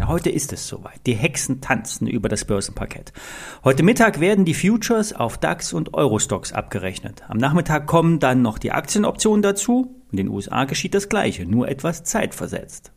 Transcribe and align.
Ja, 0.00 0.08
heute 0.08 0.30
ist 0.30 0.50
es 0.54 0.66
soweit. 0.66 1.06
Die 1.06 1.12
Hexen 1.12 1.60
tanzen 1.60 2.06
über 2.06 2.30
das 2.30 2.46
Börsenparkett. 2.46 3.12
Heute 3.64 3.82
Mittag 3.82 4.18
werden 4.18 4.46
die 4.46 4.54
Futures 4.54 5.12
auf 5.12 5.36
DAX 5.36 5.74
und 5.74 5.92
Eurostox 5.92 6.54
abgerechnet. 6.54 7.22
Am 7.28 7.36
Nachmittag 7.36 7.86
kommen 7.86 8.18
dann 8.18 8.40
noch 8.40 8.56
die 8.56 8.72
Aktienoptionen 8.72 9.42
dazu. 9.42 9.94
In 10.10 10.16
den 10.16 10.30
USA 10.30 10.64
geschieht 10.64 10.94
das 10.94 11.10
Gleiche, 11.10 11.44
nur 11.44 11.68
etwas 11.68 12.02
zeitversetzt. 12.02 12.92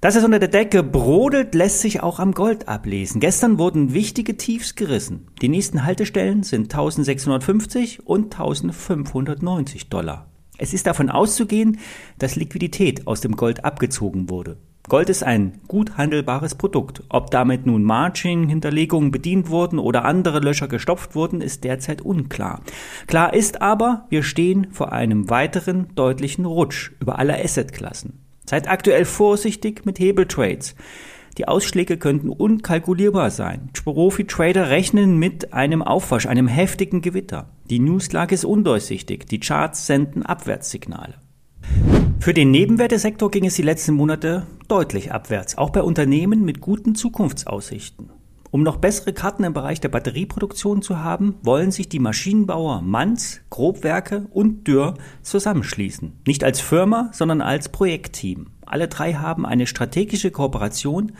Dass 0.00 0.14
es 0.14 0.22
unter 0.22 0.38
der 0.38 0.50
Decke 0.50 0.84
brodelt, 0.84 1.56
lässt 1.56 1.80
sich 1.80 2.00
auch 2.00 2.20
am 2.20 2.30
Gold 2.30 2.68
ablesen. 2.68 3.20
Gestern 3.20 3.58
wurden 3.58 3.92
wichtige 3.92 4.36
Tiefs 4.36 4.76
gerissen. 4.76 5.26
Die 5.42 5.48
nächsten 5.48 5.84
Haltestellen 5.84 6.44
sind 6.44 6.72
1650 6.72 8.06
und 8.06 8.26
1590 8.34 9.88
Dollar. 9.88 10.30
Es 10.58 10.72
ist 10.72 10.86
davon 10.86 11.10
auszugehen, 11.10 11.80
dass 12.18 12.36
Liquidität 12.36 13.08
aus 13.08 13.20
dem 13.20 13.34
Gold 13.34 13.64
abgezogen 13.64 14.30
wurde. 14.30 14.58
Gold 14.88 15.10
ist 15.10 15.22
ein 15.22 15.60
gut 15.68 15.98
handelbares 15.98 16.54
Produkt. 16.54 17.02
Ob 17.10 17.30
damit 17.30 17.66
nun 17.66 17.82
Margin-Hinterlegungen 17.82 19.10
bedient 19.10 19.50
wurden 19.50 19.78
oder 19.78 20.06
andere 20.06 20.40
Löcher 20.40 20.66
gestopft 20.66 21.14
wurden, 21.14 21.42
ist 21.42 21.64
derzeit 21.64 22.00
unklar. 22.00 22.62
Klar 23.06 23.34
ist 23.34 23.60
aber, 23.60 24.06
wir 24.08 24.22
stehen 24.22 24.68
vor 24.70 24.92
einem 24.92 25.28
weiteren 25.28 25.88
deutlichen 25.94 26.46
Rutsch 26.46 26.92
über 27.00 27.18
alle 27.18 27.38
Assetklassen. 27.38 28.20
Seid 28.46 28.68
aktuell 28.68 29.04
vorsichtig 29.04 29.84
mit 29.84 29.98
Hebeltrades. 29.98 30.74
Die 31.36 31.46
Ausschläge 31.46 31.98
könnten 31.98 32.30
unkalkulierbar 32.30 33.30
sein. 33.30 33.68
Profi-Trader 33.84 34.70
rechnen 34.70 35.18
mit 35.18 35.52
einem 35.52 35.82
Aufwasch, 35.82 36.26
einem 36.26 36.48
heftigen 36.48 37.02
Gewitter. 37.02 37.50
Die 37.68 37.78
Newslage 37.78 38.34
ist 38.34 38.46
undurchsichtig. 38.46 39.26
Die 39.26 39.38
Charts 39.38 39.86
senden 39.86 40.24
Abwärtssignale. 40.24 41.14
Für 42.20 42.34
den 42.34 42.50
Nebenwertesektor 42.50 43.30
ging 43.30 43.46
es 43.46 43.54
die 43.54 43.62
letzten 43.62 43.94
Monate 43.94 44.44
deutlich 44.66 45.12
abwärts, 45.12 45.56
auch 45.56 45.70
bei 45.70 45.82
Unternehmen 45.82 46.44
mit 46.44 46.60
guten 46.60 46.96
Zukunftsaussichten. 46.96 48.10
Um 48.50 48.62
noch 48.64 48.78
bessere 48.78 49.12
Karten 49.12 49.44
im 49.44 49.52
Bereich 49.52 49.80
der 49.80 49.88
Batterieproduktion 49.88 50.82
zu 50.82 50.98
haben, 50.98 51.36
wollen 51.42 51.70
sich 51.70 51.88
die 51.88 52.00
Maschinenbauer 52.00 52.82
Manz, 52.82 53.40
Grobwerke 53.50 54.26
und 54.30 54.66
Dürr 54.66 54.94
zusammenschließen. 55.22 56.12
Nicht 56.26 56.42
als 56.42 56.60
Firma, 56.60 57.08
sondern 57.12 57.40
als 57.40 57.68
Projektteam. 57.68 58.48
Alle 58.66 58.88
drei 58.88 59.14
haben 59.14 59.46
eine 59.46 59.66
strategische 59.66 60.32
Kooperation 60.32 61.12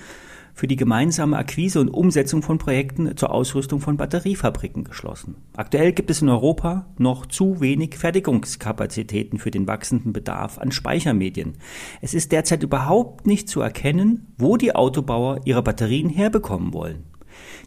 für 0.59 0.67
die 0.67 0.75
gemeinsame 0.75 1.37
Akquise 1.37 1.81
und 1.81 1.89
Umsetzung 1.89 2.43
von 2.43 2.59
Projekten 2.59 3.17
zur 3.17 3.31
Ausrüstung 3.31 3.79
von 3.81 3.97
Batteriefabriken 3.97 4.83
geschlossen. 4.83 5.37
Aktuell 5.57 5.93
gibt 5.93 6.11
es 6.11 6.21
in 6.21 6.29
Europa 6.29 6.87
noch 6.99 7.27
zu 7.27 7.61
wenig 7.61 7.97
Fertigungskapazitäten 7.97 9.39
für 9.39 9.53
den 9.53 9.69
wachsenden 9.69 10.13
Bedarf 10.13 10.59
an 10.59 10.73
Speichermedien. 10.73 11.59
Es 12.01 12.13
ist 12.13 12.33
derzeit 12.33 12.65
überhaupt 12.65 13.25
nicht 13.25 13.49
zu 13.49 13.61
erkennen, 13.61 14.35
wo 14.37 14.57
die 14.57 14.75
Autobauer 14.75 15.43
ihre 15.45 15.63
Batterien 15.63 16.11
herbekommen 16.11 16.73
wollen. 16.73 17.05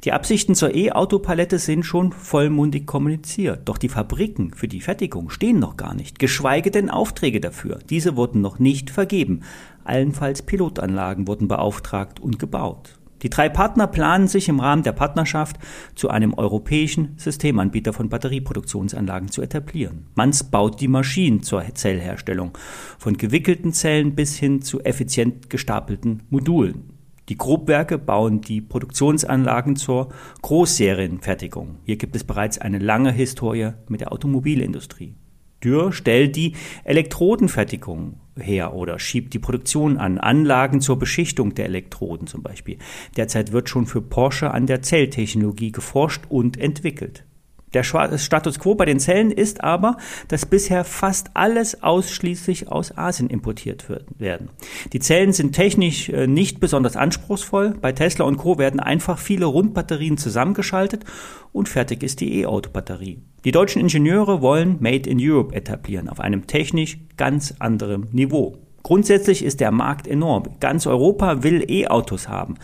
Die 0.04 0.14
Absichten 0.14 0.56
zur 0.56 0.74
E-Auto-Palette 0.74 1.60
sind 1.60 1.84
schon 1.84 2.12
vollmundig 2.12 2.88
kommuniziert, 2.88 3.62
doch 3.66 3.78
die 3.78 3.90
Fabriken 3.90 4.54
für 4.54 4.68
die 4.68 4.82
Fertigung 4.82 5.30
stehen 5.30 5.60
noch 5.60 5.78
gar 5.78 5.94
nicht, 5.94 6.18
geschweige 6.18 6.72
denn 6.72 6.90
Aufträge 6.90 7.40
dafür. 7.40 7.80
Diese 7.90 8.16
wurden 8.16 8.42
noch 8.42 8.58
nicht 8.58 8.90
vergeben. 8.90 9.42
Allenfalls 9.84 10.42
Pilotanlagen 10.42 11.28
wurden 11.28 11.48
beauftragt 11.48 12.20
und 12.20 12.40
gebaut. 12.40 12.98
Die 13.22 13.30
drei 13.30 13.50
Partner 13.50 13.88
planen 13.88 14.28
sich 14.28 14.50
im 14.50 14.60
Rahmen 14.60 14.84
der 14.84 14.94
Partnerschaft 14.94 15.58
zu 15.96 16.10
einem 16.10 16.34
europäischen 16.34 17.14
Systemanbieter 17.18 17.94
von 17.94 18.10
Batterieproduktionsanlagen 18.10 19.30
zu 19.30 19.42
etablieren. 19.42 20.08
Manz 20.16 20.44
baut 20.44 20.82
die 20.82 20.88
Maschinen 20.88 21.44
zur 21.44 21.64
Zellherstellung, 21.74 22.58
von 22.98 23.18
gewickelten 23.18 23.74
Zellen 23.74 24.16
bis 24.16 24.38
hin 24.38 24.62
zu 24.62 24.82
effizient 24.82 25.50
gestapelten 25.50 26.24
Modulen. 26.30 27.01
Die 27.30 27.38
Grobwerke 27.38 27.98
bauen 27.98 28.42
die 28.42 28.62
Produktionsanlagen 28.62 29.76
zur 29.76 30.10
Großserienfertigung. 30.42 31.78
Hier 31.86 31.98
gibt 31.98 32.16
es 32.16 32.24
bereits 32.24 32.58
eine 32.58 32.80
lange 32.80 33.12
Historie 33.12 33.72
mit 33.88 34.02
der 34.02 34.12
Automobilindustrie. 34.12 35.16
Dürr 35.64 35.94
stellt 35.94 36.36
die 36.36 36.56
Elektrodenfertigung 36.84 38.20
her 38.38 38.74
oder 38.74 38.98
schiebt 38.98 39.34
die 39.34 39.40
Produktion 39.40 39.98
an. 39.98 40.18
Anlagen 40.18 40.82
zur 40.82 40.98
Beschichtung 40.98 41.54
der 41.54 41.66
Elektroden 41.66 42.28
zum 42.28 42.42
Beispiel. 42.42 42.78
Derzeit 43.16 43.52
wird 43.52 43.70
schon 43.70 43.86
für 43.86 44.02
Porsche 44.02 44.52
an 44.52 44.66
der 44.66 44.82
Zelltechnologie 44.82 45.72
geforscht 45.72 46.24
und 46.30 46.58
entwickelt. 46.58 47.26
Der 47.74 47.84
Status 47.84 48.60
quo 48.60 48.76
bei 48.76 48.86
den 48.86 49.00
Zellen 49.00 49.32
ist 49.32 49.64
aber, 49.64 49.98
dass 50.28 50.46
bisher 50.46 50.84
fast 50.84 51.32
alles 51.34 51.84
ausschließlich 51.84 52.70
aus 52.70 52.98
Asien 52.98 53.30
importiert 53.30 53.86
werden. 54.18 54.50
Die 54.92 55.00
Zellen 55.00 55.32
sind 55.32 55.54
technisch 55.54 56.10
äh, 56.10 56.28
nicht 56.28 56.60
besonders 56.60 56.98
anspruchsvoll. 56.98 57.76
Bei 57.80 57.94
Tesla 57.94 58.26
und 58.26 58.38
Co. 58.38 58.58
werden 58.58 58.80
einfach 58.80 59.18
viele 59.18 59.46
Rundbatterien 59.46 60.18
zusammengeschaltet 60.18 61.06
und 61.54 61.70
fertig 61.70 62.04
ist 62.04 62.20
die 62.20 62.42
E-Auto-Batterie. 62.42 63.20
Die 63.46 63.52
deutschen 63.52 63.82
Ingenieure 63.82 64.42
wollen 64.42 64.78
Made 64.80 65.10
in 65.10 65.18
Europe 65.22 65.56
etablieren 65.56 66.10
auf 66.10 66.20
einem 66.20 66.48
technisch 66.48 67.00
ganz 67.18 67.56
anderen 67.60 68.08
Niveau. 68.12 68.58
Grundsätzlich 68.84 69.44
ist 69.44 69.60
der 69.60 69.72
Markt 69.72 70.08
enorm. 70.08 70.44
Ganz 70.60 70.88
Europa 70.88 71.44
will 71.44 71.64
E-Autos 71.70 72.28
haben. 72.28 72.56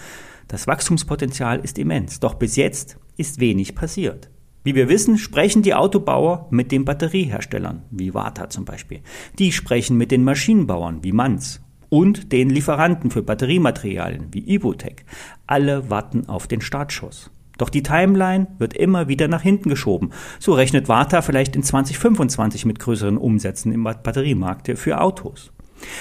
Das 0.47 0.68
Wachstumspotenzial 0.68 1.59
ist 1.59 1.78
immens. 1.78 2.19
Doch 2.19 2.35
bis 2.35 2.56
jetzt 2.56 2.97
ist 3.18 3.39
wenig 3.39 3.75
passiert. 3.75 4.29
Wie 4.68 4.76
wir 4.76 4.90
wissen, 4.90 5.18
sprechen 5.18 5.62
die 5.62 5.76
Autobauer 5.76 6.48
mit 6.50 6.74
den 6.74 6.84
Batterieherstellern, 6.84 7.84
wie 7.90 8.14
Warta 8.14 8.50
zum 8.50 8.66
Beispiel. 8.66 9.00
Die 9.40 9.54
sprechen 9.54 9.96
mit 9.96 10.12
den 10.12 10.26
Maschinenbauern, 10.26 11.06
wie 11.06 11.14
Manz. 11.14 11.62
Und 11.88 12.34
den 12.34 12.50
Lieferanten 12.50 13.10
für 13.10 13.24
Batteriematerialien, 13.24 14.28
wie 14.34 14.44
Ibotec. 14.46 15.06
Alle 15.46 15.90
warten 15.90 16.28
auf 16.28 16.48
den 16.48 16.60
Startschuss. 16.60 17.32
Doch 17.58 17.70
die 17.70 17.82
Timeline 17.82 18.48
wird 18.58 18.74
immer 18.74 19.08
wieder 19.08 19.30
nach 19.30 19.42
hinten 19.42 19.70
geschoben. 19.70 20.10
So 20.38 20.52
rechnet 20.52 20.90
Warta 20.90 21.22
vielleicht 21.22 21.56
in 21.56 21.64
2025 21.64 22.66
mit 22.66 22.80
größeren 22.80 23.18
Umsätzen 23.18 23.72
im 23.72 23.86
Batteriemarkt 23.86 24.78
für 24.78 25.00
Autos. 25.00 25.54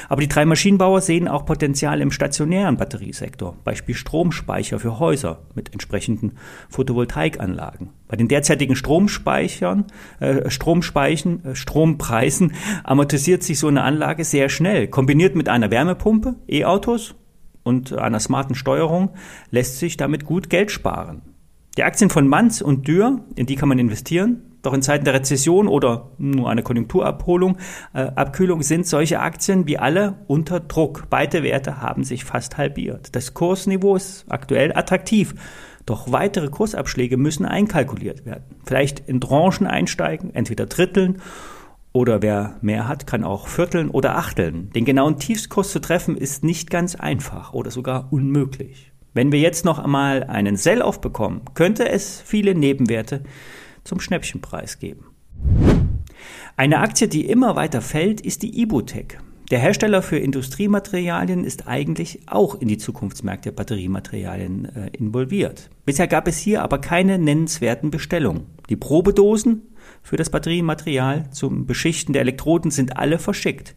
Aber 0.09 0.21
die 0.21 0.29
drei 0.29 0.45
Maschinenbauer 0.45 1.01
sehen 1.01 1.29
auch 1.29 1.47
Potenzial 1.47 2.01
im 2.01 2.11
stationären 2.11 2.77
Batteriesektor, 2.77 3.57
Beispiel 3.65 3.95
Stromspeicher 3.95 4.79
für 4.79 4.99
Häuser 4.99 5.41
mit 5.55 5.73
entsprechenden 5.73 6.33
Photovoltaikanlagen. 6.69 7.91
Bei 8.09 8.17
den 8.17 8.29
derzeitigen 8.29 8.77
Stromspeichern, 8.77 9.85
äh, 10.21 10.49
Stromspeichen, 10.51 11.45
äh, 11.45 11.55
Strompreisen 11.55 12.53
amortisiert 12.85 13.43
sich 13.43 13.59
so 13.59 13.69
eine 13.69 13.83
Anlage 13.83 14.25
sehr 14.25 14.49
schnell. 14.49 14.89
Kombiniert 14.89 15.35
mit 15.35 15.49
einer 15.49 15.71
Wärmepumpe, 15.71 16.37
E-Autos 16.49 17.15
und 17.63 17.93
einer 17.93 18.21
smarten 18.21 18.55
Steuerung 18.55 19.11
lässt 19.51 19.79
sich 19.79 19.97
damit 19.97 20.25
gut 20.25 20.51
Geld 20.51 20.71
sparen. 20.71 21.23
Die 21.77 21.85
Aktien 21.85 22.09
von 22.09 22.27
Manz 22.27 22.63
und 22.63 22.89
Dürr, 22.89 23.21
in 23.35 23.45
die 23.45 23.57
kann 23.57 23.69
man 23.69 23.79
investieren. 23.79 24.59
Doch 24.63 24.73
in 24.73 24.83
Zeiten 24.83 25.05
der 25.05 25.15
Rezession 25.15 25.69
oder 25.69 26.11
nur 26.19 26.51
einer 26.51 26.63
Konjunkturabholung, 26.63 27.59
äh, 27.93 28.11
Abkühlung 28.17 28.63
sind 28.63 28.87
solche 28.87 29.21
Aktien 29.21 29.67
wie 29.67 29.79
alle 29.79 30.25
unter 30.27 30.59
Druck. 30.59 31.05
Beide 31.11 31.43
Werte 31.43 31.81
haben 31.81 32.03
sich 32.03 32.25
fast 32.25 32.57
halbiert. 32.57 33.15
Das 33.15 33.35
Kursniveau 33.35 33.95
ist 33.95 34.25
aktuell 34.29 34.75
attraktiv. 34.75 35.35
Doch 35.85 36.11
weitere 36.11 36.49
Kursabschläge 36.49 37.17
müssen 37.17 37.45
einkalkuliert 37.45 38.25
werden. 38.25 38.57
Vielleicht 38.65 39.01
in 39.01 39.21
Tranchen 39.21 39.67
einsteigen, 39.67 40.35
entweder 40.35 40.67
dritteln 40.67 41.21
oder 41.93 42.23
wer 42.23 42.57
mehr 42.61 42.89
hat, 42.89 43.07
kann 43.07 43.23
auch 43.23 43.47
vierteln 43.47 43.91
oder 43.91 44.17
achteln. 44.17 44.71
Den 44.71 44.85
genauen 44.85 45.19
Tiefskurs 45.19 45.71
zu 45.71 45.79
treffen 45.79 46.17
ist 46.17 46.43
nicht 46.43 46.71
ganz 46.71 46.97
einfach 46.97 47.53
oder 47.53 47.71
sogar 47.71 48.13
unmöglich. 48.13 48.93
Wenn 49.17 49.33
wir 49.33 49.41
jetzt 49.41 49.65
noch 49.65 49.79
einmal 49.79 50.25
einen 50.25 50.59
Sell-Off 50.59 51.01
bekommen, 51.01 51.41
könnte 51.55 51.89
es 51.89 52.21
viele 52.21 52.55
Nebenwerte 52.55 53.23
zum 53.83 53.99
Schnäppchenpreis 53.99 54.79
geben. 54.79 55.07
Eine 56.59 56.81
Aktie, 56.81 57.09
die 57.09 57.25
immer 57.25 57.57
weiter 57.57 57.81
fällt, 57.81 58.21
ist 58.21 58.43
die 58.43 58.61
Ibotec. 58.61 59.19
Der 59.51 59.59
Hersteller 59.59 60.03
für 60.03 60.19
Industriematerialien 60.19 61.45
ist 61.45 61.67
eigentlich 61.67 62.29
auch 62.29 62.57
in 62.57 62.69
die 62.69 62.77
Zukunftsmärkte 62.77 63.53
Batteriematerialien 63.53 64.67
äh, 64.67 64.91
involviert. 64.99 65.71
Bisher 65.87 66.09
gab 66.09 66.29
es 66.29 66.37
hier 66.37 66.63
aber 66.63 66.79
keine 66.79 67.19
nennenswerten 67.19 67.91
Bestellungen. 67.91 68.45
Die 68.69 68.77
Probedosen 68.77 69.63
für 70.03 70.19
das 70.19 70.29
Batteriematerial 70.29 71.31
zum 71.31 71.65
Beschichten 71.65 72.13
der 72.13 72.21
Elektroden 72.21 72.71
sind 72.71 72.99
alle 72.99 73.19
verschickt. 73.19 73.77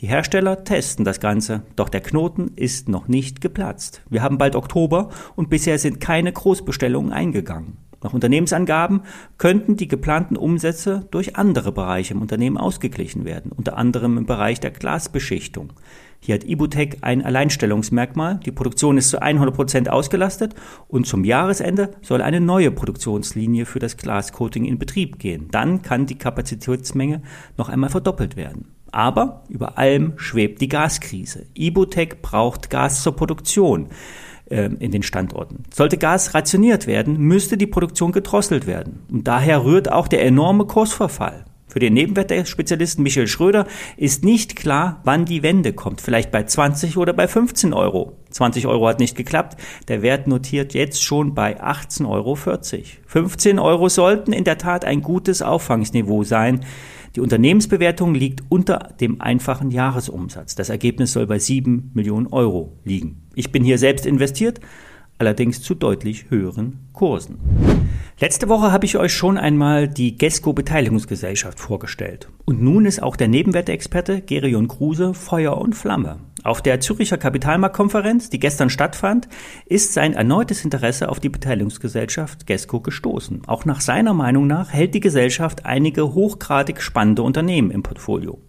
Die 0.00 0.06
Hersteller 0.06 0.62
testen 0.62 1.04
das 1.04 1.18
Ganze, 1.18 1.62
doch 1.74 1.88
der 1.88 2.00
Knoten 2.00 2.52
ist 2.54 2.88
noch 2.88 3.08
nicht 3.08 3.40
geplatzt. 3.40 4.02
Wir 4.08 4.22
haben 4.22 4.38
bald 4.38 4.54
Oktober 4.54 5.08
und 5.34 5.50
bisher 5.50 5.76
sind 5.76 5.98
keine 5.98 6.32
Großbestellungen 6.32 7.12
eingegangen. 7.12 7.78
Nach 8.00 8.14
Unternehmensangaben 8.14 9.02
könnten 9.38 9.76
die 9.76 9.88
geplanten 9.88 10.36
Umsätze 10.36 11.08
durch 11.10 11.34
andere 11.34 11.72
Bereiche 11.72 12.14
im 12.14 12.22
Unternehmen 12.22 12.58
ausgeglichen 12.58 13.24
werden, 13.24 13.50
unter 13.50 13.76
anderem 13.76 14.18
im 14.18 14.26
Bereich 14.26 14.60
der 14.60 14.70
Glasbeschichtung. 14.70 15.72
Hier 16.20 16.36
hat 16.36 16.44
Ibutec 16.44 16.98
ein 17.00 17.24
Alleinstellungsmerkmal. 17.24 18.38
Die 18.46 18.52
Produktion 18.52 18.98
ist 18.98 19.10
zu 19.10 19.20
100 19.20 19.52
Prozent 19.52 19.90
ausgelastet 19.90 20.54
und 20.86 21.08
zum 21.08 21.24
Jahresende 21.24 21.90
soll 22.02 22.22
eine 22.22 22.40
neue 22.40 22.70
Produktionslinie 22.70 23.66
für 23.66 23.80
das 23.80 23.96
Glascoating 23.96 24.64
in 24.64 24.78
Betrieb 24.78 25.18
gehen. 25.18 25.48
Dann 25.50 25.82
kann 25.82 26.06
die 26.06 26.18
Kapazitätsmenge 26.18 27.22
noch 27.56 27.68
einmal 27.68 27.90
verdoppelt 27.90 28.36
werden. 28.36 28.77
Aber 28.92 29.44
über 29.48 29.78
allem 29.78 30.14
schwebt 30.16 30.60
die 30.60 30.68
Gaskrise. 30.68 31.46
Ibutec 31.54 32.22
braucht 32.22 32.70
Gas 32.70 33.02
zur 33.02 33.16
Produktion. 33.16 33.88
Ähm, 34.50 34.78
in 34.80 34.92
den 34.92 35.02
Standorten. 35.02 35.64
Sollte 35.74 35.98
Gas 35.98 36.32
rationiert 36.32 36.86
werden, 36.86 37.18
müsste 37.18 37.58
die 37.58 37.66
Produktion 37.66 38.12
gedrosselt 38.12 38.66
werden. 38.66 39.00
Und 39.12 39.28
daher 39.28 39.62
rührt 39.62 39.92
auch 39.92 40.08
der 40.08 40.24
enorme 40.24 40.64
Kursverfall. 40.64 41.44
Für 41.66 41.80
den 41.80 41.92
Nebenwertspezialisten 41.92 43.02
Michael 43.02 43.26
Schröder 43.26 43.66
ist 43.98 44.24
nicht 44.24 44.56
klar, 44.56 45.02
wann 45.04 45.26
die 45.26 45.42
Wende 45.42 45.74
kommt. 45.74 46.00
Vielleicht 46.00 46.30
bei 46.30 46.44
20 46.44 46.96
oder 46.96 47.12
bei 47.12 47.28
15 47.28 47.74
Euro. 47.74 48.16
20 48.30 48.66
Euro 48.66 48.88
hat 48.88 49.00
nicht 49.00 49.16
geklappt. 49.18 49.60
Der 49.88 50.00
Wert 50.00 50.26
notiert 50.26 50.72
jetzt 50.72 51.04
schon 51.04 51.34
bei 51.34 51.62
18,40 51.62 52.06
Euro. 52.08 52.36
15 53.06 53.58
Euro 53.58 53.88
sollten 53.90 54.32
in 54.32 54.44
der 54.44 54.56
Tat 54.56 54.86
ein 54.86 55.02
gutes 55.02 55.42
Auffangsniveau 55.42 56.24
sein. 56.24 56.64
Die 57.16 57.20
Unternehmensbewertung 57.20 58.14
liegt 58.14 58.42
unter 58.48 58.94
dem 59.00 59.20
einfachen 59.20 59.70
Jahresumsatz. 59.70 60.54
Das 60.54 60.68
Ergebnis 60.68 61.12
soll 61.12 61.26
bei 61.26 61.38
7 61.38 61.90
Millionen 61.94 62.26
Euro 62.28 62.76
liegen. 62.84 63.22
Ich 63.34 63.50
bin 63.52 63.64
hier 63.64 63.78
selbst 63.78 64.06
investiert, 64.06 64.60
allerdings 65.18 65.62
zu 65.62 65.74
deutlich 65.74 66.30
höheren 66.30 66.80
Kursen. 66.92 67.38
Letzte 68.20 68.48
Woche 68.48 68.72
habe 68.72 68.84
ich 68.84 68.96
euch 68.96 69.14
schon 69.14 69.38
einmal 69.38 69.86
die 69.86 70.16
Gesco 70.16 70.52
Beteiligungsgesellschaft 70.52 71.60
vorgestellt. 71.60 72.28
Und 72.46 72.60
nun 72.60 72.84
ist 72.84 73.00
auch 73.00 73.14
der 73.14 73.28
Nebenwertexperte 73.28 74.22
Gerion 74.22 74.66
Kruse 74.66 75.14
Feuer 75.14 75.56
und 75.56 75.76
Flamme. 75.76 76.18
Auf 76.42 76.60
der 76.60 76.80
Züricher 76.80 77.16
Kapitalmarktkonferenz, 77.16 78.28
die 78.28 78.40
gestern 78.40 78.70
stattfand, 78.70 79.28
ist 79.66 79.92
sein 79.92 80.14
erneutes 80.14 80.64
Interesse 80.64 81.10
auf 81.10 81.20
die 81.20 81.28
Beteiligungsgesellschaft 81.28 82.48
Gesco 82.48 82.80
gestoßen. 82.80 83.42
Auch 83.46 83.64
nach 83.64 83.80
seiner 83.80 84.14
Meinung 84.14 84.48
nach 84.48 84.72
hält 84.72 84.94
die 84.94 85.00
Gesellschaft 85.00 85.64
einige 85.64 86.12
hochgradig 86.12 86.82
spannende 86.82 87.22
Unternehmen 87.22 87.70
im 87.70 87.84
Portfolio. 87.84 88.40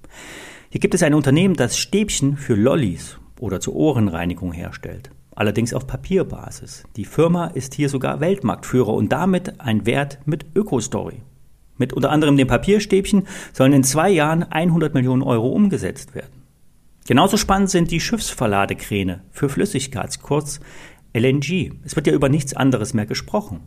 Hier 0.72 0.82
gibt 0.82 0.96
es 0.96 1.04
ein 1.04 1.14
Unternehmen, 1.14 1.54
das 1.54 1.78
Stäbchen 1.78 2.38
für 2.38 2.56
Lollis 2.56 3.20
oder 3.40 3.60
zur 3.60 3.76
Ohrenreinigung 3.76 4.52
herstellt 4.52 5.12
allerdings 5.40 5.74
auf 5.74 5.88
Papierbasis. 5.88 6.84
Die 6.98 7.06
Firma 7.06 7.48
ist 7.48 7.74
hier 7.74 7.88
sogar 7.88 8.20
Weltmarktführer 8.20 8.94
und 8.94 9.10
damit 9.10 9.62
ein 9.62 9.86
Wert 9.86 10.20
mit 10.26 10.46
Ökostory. 10.54 11.22
Mit 11.78 11.94
unter 11.94 12.12
anderem 12.12 12.36
dem 12.36 12.48
Papierstäbchen 12.48 13.26
sollen 13.54 13.72
in 13.72 13.86
zwei 13.86 14.10
Jahren 14.10 14.44
100 14.44 14.94
Millionen 14.94 15.24
Euro 15.24 15.48
umgesetzt 15.48 16.14
werden. 16.14 16.44
Genauso 17.08 17.38
spannend 17.38 17.70
sind 17.70 17.90
die 17.90 18.02
Schiffsverladekräne 18.02 19.22
für 19.32 19.48
Flüssiggas, 19.48 20.20
kurz 20.20 20.60
LNG. 21.14 21.72
Es 21.86 21.96
wird 21.96 22.08
ja 22.08 22.14
über 22.14 22.28
nichts 22.28 22.54
anderes 22.54 22.94
mehr 22.94 23.06
gesprochen. 23.06 23.62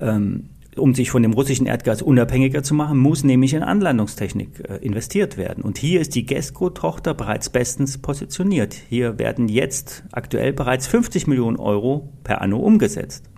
Ähm, 0.00 0.48
um 0.78 0.94
sich 0.94 1.10
von 1.10 1.22
dem 1.22 1.32
russischen 1.32 1.66
Erdgas 1.66 2.02
unabhängiger 2.02 2.62
zu 2.62 2.74
machen, 2.74 2.98
muss 2.98 3.24
nämlich 3.24 3.54
in 3.54 3.62
Anlandungstechnik 3.62 4.68
äh, 4.68 4.76
investiert 4.76 5.36
werden. 5.36 5.64
Und 5.64 5.78
hier 5.78 6.00
ist 6.00 6.14
die 6.14 6.26
Gesco-Tochter 6.26 7.14
bereits 7.14 7.50
bestens 7.50 7.98
positioniert. 7.98 8.74
Hier 8.74 9.18
werden 9.18 9.48
jetzt 9.48 10.04
aktuell 10.12 10.52
bereits 10.52 10.86
50 10.86 11.26
Millionen 11.26 11.58
Euro 11.58 12.12
per 12.24 12.40
anno 12.40 12.58
umgesetzt. 12.58 13.30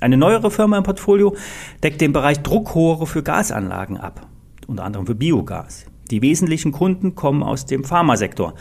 Eine 0.00 0.16
neuere 0.16 0.50
Firma 0.50 0.76
im 0.76 0.84
Portfolio 0.84 1.34
deckt 1.82 2.00
den 2.00 2.12
Bereich 2.12 2.40
Druckrohre 2.40 3.06
für 3.06 3.22
Gasanlagen 3.22 3.96
ab, 3.96 4.28
unter 4.66 4.84
anderem 4.84 5.06
für 5.06 5.14
Biogas. 5.14 5.86
Die 6.10 6.22
wesentlichen 6.22 6.70
Kunden 6.70 7.14
kommen 7.14 7.42
aus 7.42 7.66
dem 7.66 7.82
Pharmasektor, 7.82 8.54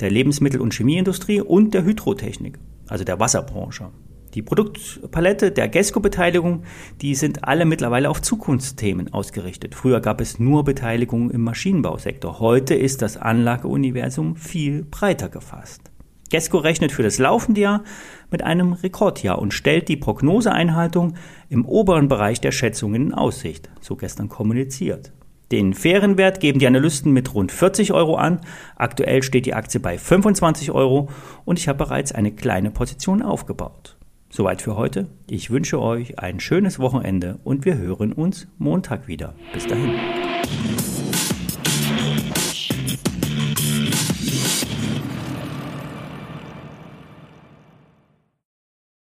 der 0.00 0.10
Lebensmittel- 0.10 0.60
und 0.60 0.74
Chemieindustrie 0.74 1.40
und 1.40 1.74
der 1.74 1.84
Hydrotechnik, 1.84 2.58
also 2.88 3.04
der 3.04 3.20
Wasserbranche. 3.20 3.90
Die 4.34 4.42
Produktpalette 4.42 5.50
der 5.50 5.68
Gesco-Beteiligung, 5.68 6.64
die 7.00 7.14
sind 7.14 7.44
alle 7.44 7.64
mittlerweile 7.64 8.10
auf 8.10 8.20
Zukunftsthemen 8.20 9.12
ausgerichtet. 9.12 9.74
Früher 9.74 10.00
gab 10.00 10.20
es 10.20 10.38
nur 10.38 10.64
Beteiligung 10.64 11.30
im 11.30 11.42
Maschinenbausektor. 11.42 12.38
Heute 12.38 12.74
ist 12.74 13.00
das 13.00 13.16
Anlageuniversum 13.16 14.36
viel 14.36 14.84
breiter 14.84 15.28
gefasst. 15.28 15.90
Gesco 16.30 16.58
rechnet 16.58 16.92
für 16.92 17.02
das 17.02 17.18
laufende 17.18 17.62
Jahr 17.62 17.84
mit 18.30 18.42
einem 18.42 18.74
Rekordjahr 18.74 19.38
und 19.38 19.54
stellt 19.54 19.88
die 19.88 19.96
Prognoseeinhaltung 19.96 21.14
im 21.48 21.64
oberen 21.64 22.08
Bereich 22.08 22.40
der 22.40 22.52
Schätzungen 22.52 23.06
in 23.06 23.14
Aussicht, 23.14 23.70
so 23.80 23.96
gestern 23.96 24.28
kommuniziert. 24.28 25.12
Den 25.50 25.72
fairen 25.72 26.18
Wert 26.18 26.40
geben 26.40 26.58
die 26.58 26.66
Analysten 26.66 27.12
mit 27.12 27.32
rund 27.34 27.50
40 27.50 27.94
Euro 27.94 28.16
an. 28.16 28.42
Aktuell 28.76 29.22
steht 29.22 29.46
die 29.46 29.54
Aktie 29.54 29.80
bei 29.80 29.96
25 29.96 30.70
Euro 30.72 31.08
und 31.46 31.58
ich 31.58 31.68
habe 31.68 31.78
bereits 31.78 32.12
eine 32.12 32.32
kleine 32.32 32.70
Position 32.70 33.22
aufgebaut. 33.22 33.97
Soweit 34.30 34.62
für 34.62 34.76
heute. 34.76 35.08
Ich 35.26 35.50
wünsche 35.50 35.80
euch 35.80 36.18
ein 36.18 36.40
schönes 36.40 36.78
Wochenende 36.78 37.38
und 37.44 37.64
wir 37.64 37.78
hören 37.78 38.12
uns 38.12 38.46
Montag 38.58 39.08
wieder. 39.08 39.34
Bis 39.52 39.66
dahin. 39.66 39.94